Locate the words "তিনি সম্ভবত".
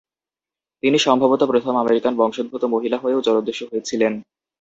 0.83-1.41